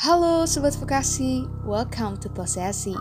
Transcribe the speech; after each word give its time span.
Halo 0.00 0.48
Sobat 0.48 0.72
Vokasi, 0.80 1.44
welcome 1.60 2.16
to 2.16 2.32
Posesi. 2.32 2.96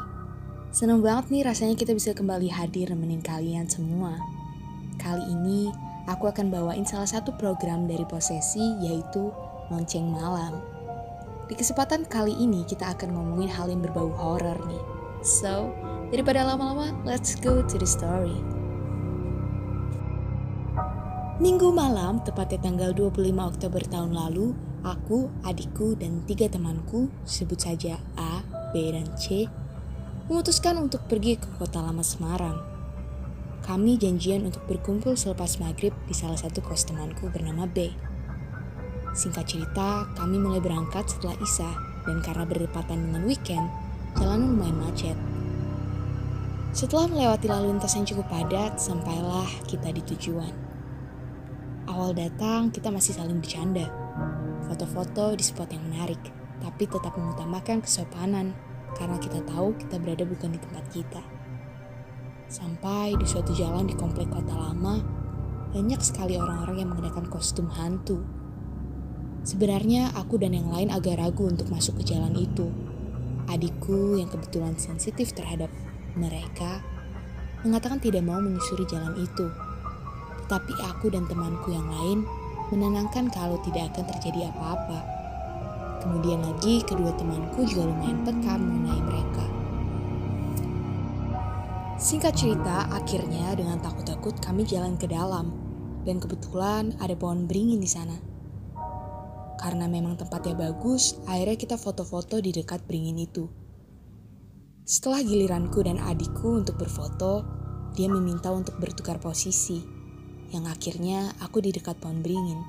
Senang 0.68 1.00
banget 1.00 1.32
nih 1.32 1.48
rasanya 1.48 1.80
kita 1.80 1.96
bisa 1.96 2.12
kembali 2.12 2.52
hadir 2.52 2.92
nemenin 2.92 3.24
kalian 3.24 3.72
semua. 3.72 4.20
Kali 5.00 5.24
ini 5.32 5.72
aku 6.12 6.28
akan 6.28 6.52
bawain 6.52 6.84
salah 6.84 7.08
satu 7.08 7.32
program 7.40 7.88
dari 7.88 8.04
Posesi 8.04 8.84
yaitu 8.84 9.32
Lonceng 9.72 10.12
Malam. 10.12 10.60
Di 11.48 11.56
kesempatan 11.56 12.04
kali 12.04 12.36
ini 12.36 12.68
kita 12.68 12.92
akan 12.92 13.16
ngomongin 13.16 13.48
hal 13.48 13.72
yang 13.72 13.80
berbau 13.80 14.12
horor 14.20 14.60
nih. 14.68 14.84
So, 15.24 15.72
daripada 16.12 16.44
lama-lama, 16.44 16.92
let's 17.08 17.40
go 17.40 17.64
to 17.64 17.80
the 17.80 17.88
story. 17.88 18.36
Minggu 21.40 21.72
malam, 21.72 22.20
tepatnya 22.28 22.60
tanggal 22.60 22.92
25 22.92 23.24
Oktober 23.40 23.80
tahun 23.88 24.12
lalu, 24.12 24.52
aku, 24.84 25.32
adikku, 25.44 25.96
dan 26.00 26.24
tiga 26.26 26.48
temanku, 26.48 27.12
sebut 27.26 27.60
saja 27.60 28.00
A, 28.20 28.42
B, 28.72 28.94
dan 28.94 29.08
C, 29.20 29.50
memutuskan 30.30 30.78
untuk 30.78 31.06
pergi 31.10 31.38
ke 31.38 31.50
kota 31.58 31.82
lama 31.82 32.06
Semarang. 32.06 32.58
Kami 33.66 34.00
janjian 34.00 34.48
untuk 34.48 34.64
berkumpul 34.66 35.14
selepas 35.14 35.60
maghrib 35.62 35.92
di 36.08 36.16
salah 36.16 36.40
satu 36.40 36.64
kos 36.64 36.88
temanku 36.88 37.30
bernama 37.30 37.70
B. 37.70 37.92
Singkat 39.14 39.46
cerita, 39.46 40.06
kami 40.16 40.38
mulai 40.38 40.62
berangkat 40.62 41.10
setelah 41.10 41.36
Isa, 41.42 41.70
dan 42.08 42.24
karena 42.24 42.46
berdepatan 42.46 43.10
dengan 43.10 43.26
weekend, 43.26 43.68
jalan 44.18 44.56
lumayan 44.56 44.78
macet. 44.80 45.18
Setelah 46.70 47.10
melewati 47.10 47.50
lalu 47.50 47.74
lintas 47.74 47.98
yang 47.98 48.06
cukup 48.06 48.30
padat, 48.30 48.78
sampailah 48.78 49.50
kita 49.66 49.90
di 49.90 50.06
tujuan. 50.14 50.54
Awal 51.90 52.14
datang, 52.14 52.70
kita 52.70 52.94
masih 52.94 53.18
saling 53.18 53.42
bercanda. 53.42 53.90
Foto-foto 54.70 55.34
di 55.34 55.42
spot 55.42 55.74
yang 55.74 55.82
menarik, 55.90 56.22
tapi 56.62 56.86
tetap 56.86 57.18
mengutamakan 57.18 57.82
kesopanan 57.82 58.54
karena 58.94 59.18
kita 59.18 59.42
tahu 59.50 59.74
kita 59.82 59.98
berada 59.98 60.30
bukan 60.30 60.54
di 60.54 60.60
tempat 60.62 60.86
kita. 60.94 61.22
Sampai 62.46 63.18
di 63.18 63.26
suatu 63.26 63.50
jalan 63.58 63.90
di 63.90 63.98
komplek 63.98 64.30
kota 64.30 64.54
lama, 64.54 65.02
banyak 65.74 65.98
sekali 66.06 66.38
orang-orang 66.38 66.86
yang 66.86 66.90
menggunakan 66.94 67.26
kostum 67.34 67.66
hantu. 67.74 68.22
Sebenarnya 69.42 70.14
aku 70.14 70.38
dan 70.38 70.54
yang 70.54 70.70
lain 70.70 70.94
agak 70.94 71.18
ragu 71.18 71.50
untuk 71.50 71.74
masuk 71.74 71.98
ke 72.06 72.14
jalan 72.14 72.38
itu. 72.38 72.70
Adikku 73.50 74.22
yang 74.22 74.30
kebetulan 74.30 74.78
sensitif 74.78 75.34
terhadap 75.34 75.74
mereka 76.14 76.86
mengatakan 77.66 77.98
tidak 77.98 78.22
mau 78.22 78.38
menyusuri 78.38 78.86
jalan 78.86 79.18
itu 79.18 79.50
tapi 80.50 80.74
aku 80.82 81.14
dan 81.14 81.30
temanku 81.30 81.70
yang 81.70 81.86
lain 81.86 82.26
menenangkan 82.70 83.30
kalau 83.34 83.58
tidak 83.66 83.94
akan 83.94 84.06
terjadi 84.16 84.50
apa-apa. 84.54 85.00
Kemudian 86.00 86.40
lagi 86.40 86.80
kedua 86.86 87.12
temanku 87.20 87.68
juga 87.68 87.92
lumayan 87.92 88.24
peka 88.24 88.56
mengenai 88.56 89.02
mereka. 89.04 89.46
Singkat 92.00 92.32
cerita, 92.32 92.88
akhirnya 92.96 93.52
dengan 93.60 93.84
takut-takut 93.84 94.40
kami 94.40 94.64
jalan 94.64 94.96
ke 94.96 95.12
dalam 95.12 95.52
dan 96.08 96.16
kebetulan 96.24 96.96
ada 97.04 97.12
pohon 97.20 97.44
beringin 97.44 97.84
di 97.84 97.90
sana. 97.92 98.16
Karena 99.60 99.92
memang 99.92 100.16
tempatnya 100.16 100.56
bagus, 100.56 101.20
akhirnya 101.28 101.60
kita 101.60 101.76
foto-foto 101.76 102.40
di 102.40 102.56
dekat 102.56 102.88
beringin 102.88 103.20
itu. 103.20 103.52
Setelah 104.88 105.20
giliranku 105.20 105.84
dan 105.84 106.00
adikku 106.00 106.64
untuk 106.64 106.80
berfoto, 106.80 107.44
dia 107.92 108.08
meminta 108.08 108.48
untuk 108.56 108.80
bertukar 108.80 109.20
posisi 109.20 109.99
yang 110.50 110.66
akhirnya 110.66 111.34
aku 111.42 111.62
di 111.62 111.74
dekat 111.74 111.98
pohon 112.02 112.22
beringin. 112.22 112.62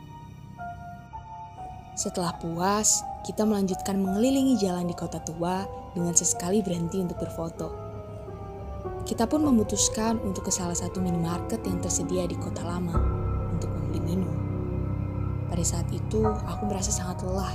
Setelah 1.96 2.32
puas, 2.40 3.04
kita 3.28 3.44
melanjutkan 3.44 4.00
mengelilingi 4.00 4.56
jalan 4.56 4.88
di 4.88 4.96
kota 4.96 5.20
tua 5.20 5.68
dengan 5.92 6.16
sesekali 6.16 6.64
berhenti 6.64 6.96
untuk 7.02 7.20
berfoto. 7.20 7.68
Kita 9.04 9.28
pun 9.28 9.44
memutuskan 9.44 10.16
untuk 10.24 10.48
ke 10.48 10.52
salah 10.54 10.76
satu 10.76 11.02
minimarket 11.02 11.60
yang 11.66 11.82
tersedia 11.82 12.24
di 12.24 12.38
kota 12.40 12.64
lama 12.64 12.96
untuk 13.52 13.68
membeli 13.68 14.00
minum. 14.00 14.36
Pada 15.52 15.64
saat 15.66 15.88
itu, 15.92 16.24
aku 16.24 16.62
merasa 16.70 16.94
sangat 16.94 17.20
lelah 17.26 17.52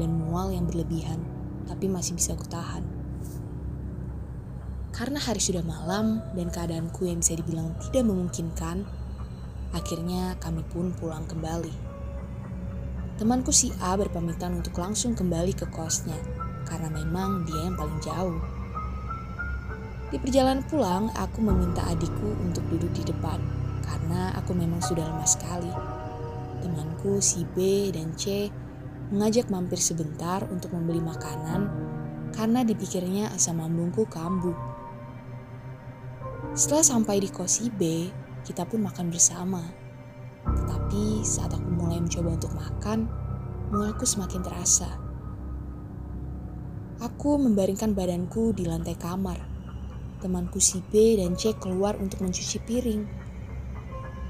dan 0.00 0.08
mual 0.08 0.50
yang 0.50 0.66
berlebihan, 0.66 1.20
tapi 1.68 1.86
masih 1.86 2.16
bisa 2.16 2.34
kutahan. 2.34 2.82
Karena 4.96 5.20
hari 5.20 5.44
sudah 5.44 5.60
malam 5.60 6.24
dan 6.32 6.48
keadaanku 6.48 7.04
yang 7.04 7.20
bisa 7.20 7.36
dibilang 7.36 7.76
tidak 7.84 8.08
memungkinkan, 8.08 8.88
Akhirnya 9.74 10.38
kami 10.38 10.62
pun 10.66 10.94
pulang 10.94 11.26
kembali. 11.26 11.72
Temanku 13.16 13.48
si 13.48 13.72
A 13.80 13.96
berpamitan 13.96 14.60
untuk 14.60 14.76
langsung 14.76 15.16
kembali 15.16 15.56
ke 15.56 15.64
kosnya 15.72 16.20
karena 16.68 16.92
memang 16.92 17.48
dia 17.48 17.64
yang 17.64 17.72
paling 17.72 17.96
jauh. 18.04 18.36
Di 20.12 20.22
perjalanan 20.22 20.62
pulang, 20.68 21.10
aku 21.16 21.42
meminta 21.42 21.82
adikku 21.88 22.36
untuk 22.44 22.62
duduk 22.70 22.92
di 22.92 23.02
depan 23.08 23.40
karena 23.82 24.36
aku 24.36 24.52
memang 24.52 24.84
sudah 24.84 25.02
lemas 25.02 25.34
sekali. 25.34 25.72
Temanku 26.60 27.18
si 27.24 27.48
B 27.56 27.88
dan 27.90 28.12
C 28.14 28.52
mengajak 29.10 29.48
mampir 29.48 29.78
sebentar 29.78 30.42
untuk 30.50 30.74
membeli 30.74 30.98
makanan 30.98 31.70
karena 32.34 32.66
dipikirnya 32.66 33.32
asam 33.32 33.62
lambungku 33.62 34.04
kambuh. 34.10 34.54
Setelah 36.52 36.84
sampai 36.84 37.24
di 37.24 37.28
kos 37.32 37.62
si 37.62 37.72
B, 37.72 38.12
kita 38.46 38.62
pun 38.62 38.86
makan 38.86 39.10
bersama. 39.10 39.58
Tetapi 40.46 41.26
saat 41.26 41.50
aku 41.50 41.66
mulai 41.66 41.98
mencoba 41.98 42.38
untuk 42.38 42.54
makan, 42.54 43.10
mualku 43.74 44.06
semakin 44.06 44.46
terasa. 44.46 44.86
Aku 47.02 47.36
membaringkan 47.42 47.92
badanku 47.92 48.54
di 48.54 48.70
lantai 48.70 48.94
kamar. 48.94 49.42
Temanku 50.22 50.62
si 50.62 50.78
B 50.80 51.18
dan 51.18 51.34
C 51.34 51.52
keluar 51.58 51.98
untuk 51.98 52.22
mencuci 52.22 52.62
piring. 52.62 53.02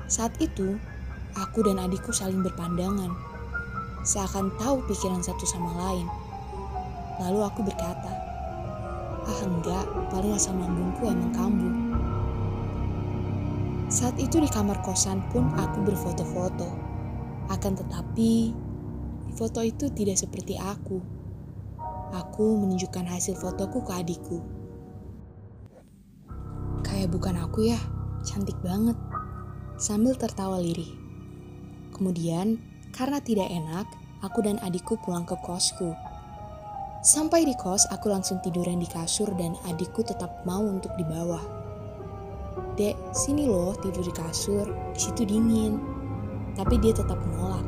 Saat 0.09 0.41
itu, 0.41 0.81
aku 1.37 1.63
dan 1.63 1.79
adikku 1.79 2.11
saling 2.11 2.41
berpandangan. 2.41 3.13
Seakan 4.03 4.51
tahu 4.57 4.83
pikiran 4.89 5.21
satu 5.21 5.45
sama 5.45 5.71
lain. 5.79 6.09
Lalu 7.23 7.41
aku 7.45 7.61
berkata, 7.63 8.13
Ah 9.27 9.41
enggak, 9.43 9.87
paling 10.11 10.39
asam 10.39 10.59
lambungku 10.59 11.07
emang 11.11 11.35
kambuh. 11.35 11.96
Saat 13.87 14.19
itu 14.19 14.43
di 14.43 14.51
kamar 14.51 14.83
kosan 14.83 15.23
pun 15.31 15.47
aku 15.55 15.87
berfoto-foto. 15.87 16.67
Akan 17.47 17.79
tetapi, 17.79 18.51
foto 19.39 19.63
itu 19.63 19.87
tidak 19.95 20.19
seperti 20.19 20.59
aku. 20.59 20.99
Aku 22.11 22.59
menunjukkan 22.59 23.07
hasil 23.07 23.39
fotoku 23.39 23.87
ke 23.87 23.93
adikku. 23.95 24.39
Kayak 26.83 27.15
bukan 27.15 27.39
aku 27.39 27.71
ya, 27.71 27.79
cantik 28.27 28.59
banget. 28.67 28.99
Sambil 29.79 30.19
tertawa 30.19 30.59
lirih. 30.59 30.91
Kemudian, 31.95 32.59
karena 32.91 33.23
tidak 33.23 33.47
enak, 33.55 33.87
aku 34.19 34.43
dan 34.43 34.59
adikku 34.67 34.99
pulang 34.99 35.23
ke 35.23 35.39
kosku. 35.47 35.95
Sampai 37.07 37.47
di 37.47 37.55
kos, 37.55 37.87
aku 37.95 38.11
langsung 38.11 38.43
tiduran 38.43 38.83
di 38.83 38.91
kasur 38.91 39.31
dan 39.39 39.55
adikku 39.71 40.03
tetap 40.03 40.43
mau 40.43 40.67
untuk 40.67 40.91
di 40.99 41.07
bawah. 41.07 41.66
Dek, 42.77 43.17
sini 43.17 43.49
loh 43.49 43.73
tidur 43.81 44.05
di 44.05 44.13
kasur, 44.13 44.69
situ 44.93 45.25
dingin. 45.25 45.81
Tapi 46.53 46.77
dia 46.77 46.93
tetap 46.93 47.17
menolak. 47.25 47.65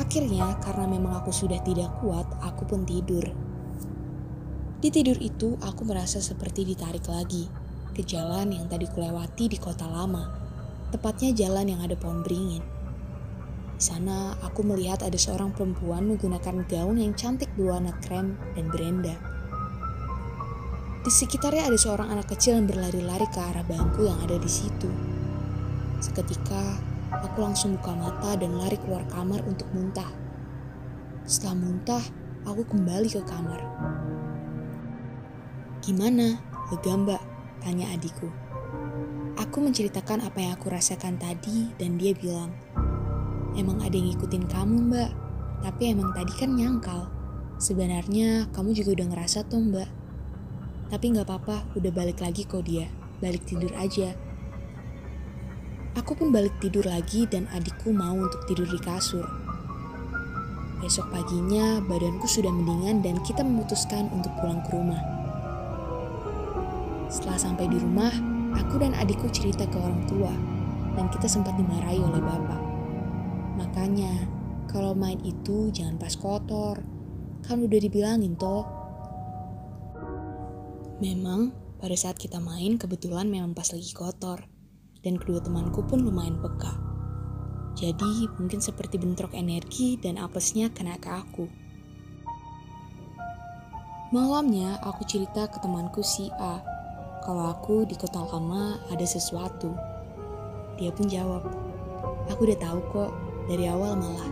Akhirnya, 0.00 0.56
karena 0.64 0.88
memang 0.88 1.20
aku 1.20 1.28
sudah 1.28 1.60
tidak 1.60 1.92
kuat, 2.00 2.24
aku 2.40 2.64
pun 2.64 2.88
tidur. 2.88 3.28
Di 4.80 4.88
tidur 4.88 5.20
itu, 5.20 5.60
aku 5.60 5.84
merasa 5.84 6.24
seperti 6.24 6.64
ditarik 6.64 7.04
lagi 7.12 7.44
ke 7.92 8.00
jalan 8.00 8.56
yang 8.56 8.64
tadi 8.72 8.88
kulewati 8.88 9.52
di 9.52 9.60
kota 9.60 9.84
lama, 9.84 10.32
tepatnya 10.88 11.36
jalan 11.36 11.76
yang 11.76 11.84
ada 11.84 12.00
pohon 12.00 12.24
beringin. 12.24 12.64
Di 13.76 13.82
sana, 13.84 14.32
aku 14.40 14.64
melihat 14.64 15.04
ada 15.04 15.20
seorang 15.20 15.52
perempuan 15.52 16.08
menggunakan 16.08 16.64
gaun 16.64 16.96
yang 16.96 17.12
cantik 17.12 17.52
berwarna 17.52 17.92
krem 18.00 18.40
dan 18.56 18.72
berenda. 18.72 19.29
Di 21.00 21.08
sekitarnya 21.08 21.64
ada 21.64 21.80
seorang 21.80 22.12
anak 22.12 22.28
kecil 22.28 22.60
yang 22.60 22.68
berlari-lari 22.68 23.24
ke 23.32 23.40
arah 23.40 23.64
bangku 23.64 24.04
yang 24.04 24.20
ada 24.20 24.36
di 24.36 24.50
situ. 24.52 24.84
Seketika, 25.96 26.76
aku 27.24 27.40
langsung 27.40 27.80
buka 27.80 27.96
mata 27.96 28.36
dan 28.36 28.52
lari 28.60 28.76
keluar 28.76 29.08
kamar 29.08 29.40
untuk 29.48 29.64
muntah. 29.72 30.12
Setelah 31.24 31.56
muntah, 31.56 32.04
aku 32.44 32.68
kembali 32.68 33.08
ke 33.08 33.24
kamar. 33.24 33.64
Gimana? 35.80 36.36
Lega 36.68 36.92
mbak? 36.92 37.22
Tanya 37.64 37.96
adikku. 37.96 38.28
Aku 39.40 39.64
menceritakan 39.64 40.20
apa 40.20 40.36
yang 40.36 40.52
aku 40.52 40.68
rasakan 40.68 41.16
tadi 41.16 41.72
dan 41.80 41.96
dia 41.96 42.12
bilang, 42.12 42.52
Emang 43.56 43.80
ada 43.80 43.96
yang 43.96 44.12
ngikutin 44.12 44.44
kamu 44.52 44.92
mbak, 44.92 45.10
tapi 45.64 45.96
emang 45.96 46.12
tadi 46.12 46.32
kan 46.36 46.52
nyangkal. 46.52 47.08
Sebenarnya 47.56 48.52
kamu 48.52 48.76
juga 48.76 49.00
udah 49.00 49.06
ngerasa 49.16 49.48
tuh 49.48 49.64
mbak. 49.64 49.99
Tapi 50.90 51.14
gak 51.14 51.30
apa-apa, 51.30 51.70
udah 51.78 51.92
balik 51.94 52.18
lagi 52.18 52.42
kok 52.42 52.66
dia. 52.66 52.90
Balik 53.22 53.46
tidur 53.46 53.70
aja. 53.78 54.10
Aku 55.94 56.18
pun 56.18 56.34
balik 56.34 56.58
tidur 56.58 56.82
lagi 56.82 57.30
dan 57.30 57.46
adikku 57.54 57.94
mau 57.94 58.18
untuk 58.18 58.42
tidur 58.50 58.66
di 58.66 58.78
kasur. 58.82 59.22
Besok 60.82 61.12
paginya 61.14 61.78
badanku 61.84 62.24
sudah 62.26 62.50
mendingan 62.50 63.04
dan 63.06 63.22
kita 63.22 63.44
memutuskan 63.44 64.10
untuk 64.10 64.32
pulang 64.40 64.64
ke 64.66 64.70
rumah. 64.74 65.02
Setelah 67.12 67.38
sampai 67.38 67.68
di 67.68 67.78
rumah, 67.78 68.10
aku 68.56 68.80
dan 68.80 68.96
adikku 68.96 69.28
cerita 69.28 69.68
ke 69.68 69.76
orang 69.76 70.02
tua 70.08 70.32
dan 70.96 71.06
kita 71.12 71.28
sempat 71.28 71.54
dimarahi 71.58 72.00
oleh 72.00 72.22
bapak. 72.22 72.62
Makanya, 73.60 74.24
kalau 74.70 74.96
main 74.96 75.20
itu 75.20 75.68
jangan 75.74 76.00
pas 76.00 76.14
kotor. 76.16 76.80
Kan 77.44 77.60
udah 77.60 77.78
dibilangin 77.82 78.38
toh. 78.38 78.79
Memang 81.00 81.48
pada 81.80 81.96
saat 81.96 82.20
kita 82.20 82.36
main 82.44 82.76
kebetulan 82.76 83.24
memang 83.24 83.56
pas 83.56 83.64
lagi 83.72 83.88
kotor. 83.96 84.44
Dan 85.00 85.16
kedua 85.16 85.40
temanku 85.40 85.80
pun 85.88 86.04
lumayan 86.04 86.36
peka. 86.44 86.76
Jadi 87.72 88.28
mungkin 88.36 88.60
seperti 88.60 89.00
bentrok 89.00 89.32
energi 89.32 89.96
dan 89.96 90.20
apesnya 90.20 90.68
kena 90.68 91.00
ke 91.00 91.08
aku. 91.08 91.48
Malamnya 94.12 94.76
aku 94.84 95.08
cerita 95.08 95.48
ke 95.48 95.56
temanku 95.64 96.04
si 96.04 96.28
A 96.36 96.60
kalau 97.24 97.48
aku 97.48 97.88
di 97.88 97.96
kota 97.96 98.20
lama 98.20 98.76
ada 98.92 99.06
sesuatu. 99.08 99.72
Dia 100.76 100.92
pun 100.92 101.08
jawab, 101.08 101.48
aku 102.28 102.40
udah 102.44 102.58
tahu 102.60 102.80
kok 102.92 103.10
dari 103.48 103.72
awal 103.72 103.96
malah. 103.96 104.28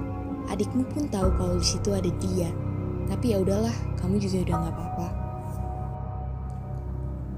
Adikmu 0.53 0.85
pun 0.93 1.09
tahu 1.09 1.33
kalau 1.37 1.57
di 1.57 1.65
situ 1.65 1.97
ada 1.97 2.13
dia. 2.21 2.53
Tapi 3.09 3.33
ya 3.33 3.41
udahlah, 3.41 3.73
kamu 3.97 4.21
juga 4.21 4.45
udah 4.45 4.57
nggak 4.61 4.75
apa-apa. 4.77 5.09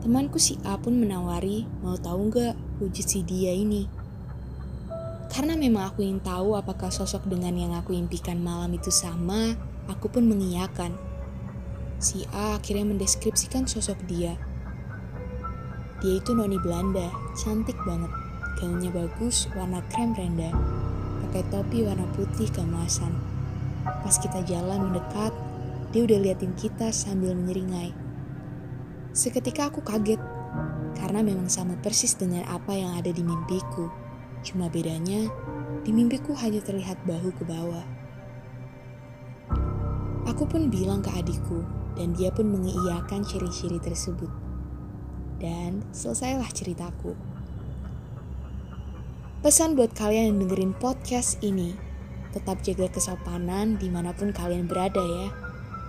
Temanku 0.01 0.41
si 0.41 0.57
A 0.65 0.81
pun 0.81 0.97
menawari, 0.97 1.69
mau 1.85 1.93
tahu 1.93 2.33
nggak 2.33 2.57
wujud 2.81 3.05
si 3.05 3.21
dia 3.21 3.53
ini? 3.53 3.85
Karena 5.29 5.53
memang 5.61 5.93
aku 5.93 6.01
ingin 6.01 6.25
tahu 6.25 6.57
apakah 6.57 6.89
sosok 6.89 7.29
dengan 7.29 7.53
yang 7.53 7.77
aku 7.77 7.93
impikan 7.93 8.41
malam 8.41 8.73
itu 8.73 8.89
sama, 8.89 9.61
aku 9.93 10.09
pun 10.09 10.25
mengiyakan. 10.25 10.97
Si 12.01 12.25
A 12.33 12.57
akhirnya 12.57 12.89
mendeskripsikan 12.89 13.69
sosok 13.69 14.01
dia. 14.09 14.41
Dia 16.01 16.17
itu 16.17 16.33
noni 16.33 16.57
Belanda, 16.57 17.13
cantik 17.37 17.77
banget. 17.85 18.09
Gaunnya 18.57 18.89
bagus, 18.89 19.53
warna 19.53 19.85
krem 19.93 20.17
renda. 20.17 20.49
Pakai 21.29 21.45
topi 21.53 21.85
warna 21.85 22.09
putih 22.17 22.49
keemasan. 22.49 23.13
Pas 23.85 24.17
kita 24.17 24.41
jalan 24.49 24.89
mendekat, 24.89 25.37
dia 25.93 26.09
udah 26.09 26.19
liatin 26.25 26.57
kita 26.57 26.89
sambil 26.89 27.37
menyeringai. 27.37 28.10
Seketika 29.11 29.75
aku 29.75 29.83
kaget, 29.83 30.23
karena 30.95 31.19
memang 31.19 31.51
sama 31.51 31.75
persis 31.83 32.15
dengan 32.15 32.47
apa 32.47 32.79
yang 32.79 32.95
ada 32.95 33.11
di 33.11 33.27
mimpiku. 33.27 33.91
Cuma 34.47 34.71
bedanya, 34.71 35.27
di 35.83 35.91
mimpiku 35.91 36.31
hanya 36.39 36.63
terlihat 36.63 36.95
bahu 37.11 37.35
ke 37.35 37.43
bawah. 37.43 37.83
Aku 40.31 40.47
pun 40.47 40.71
bilang 40.71 41.03
ke 41.03 41.11
adikku, 41.11 41.67
dan 41.99 42.15
dia 42.15 42.31
pun 42.31 42.55
mengiyakan 42.55 43.27
ciri-ciri 43.27 43.83
tersebut. 43.83 44.31
Dan 45.43 45.83
selesailah 45.91 46.47
ceritaku. 46.55 47.19
Pesan 49.43 49.75
buat 49.75 49.91
kalian 49.97 50.37
yang 50.37 50.39
dengerin 50.47 50.73
podcast 50.79 51.43
ini, 51.43 51.75
tetap 52.31 52.63
jaga 52.63 52.87
kesopanan 52.95 53.75
di 53.75 53.91
mana 53.91 54.15
pun 54.15 54.31
kalian 54.31 54.71
berada 54.71 55.03
ya. 55.03 55.35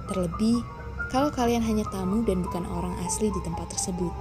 Terlebih, 0.10 0.81
kalau 1.12 1.28
kalian 1.28 1.60
hanya 1.60 1.84
tamu 1.92 2.24
dan 2.24 2.40
bukan 2.40 2.64
orang 2.72 2.96
asli 3.04 3.28
di 3.28 3.42
tempat 3.44 3.68
tersebut. 3.68 4.16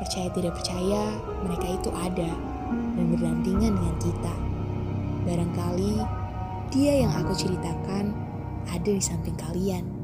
Percaya 0.00 0.32
tidak 0.32 0.56
percaya, 0.56 1.12
mereka 1.44 1.68
itu 1.68 1.92
ada 1.92 2.32
dan 2.96 3.04
berdampingan 3.12 3.76
dengan 3.76 3.96
kita. 4.00 4.34
Barangkali 5.28 6.00
dia 6.72 7.04
yang 7.04 7.12
aku 7.12 7.36
ceritakan 7.36 8.16
ada 8.72 8.88
di 8.88 9.02
samping 9.04 9.36
kalian. 9.36 9.97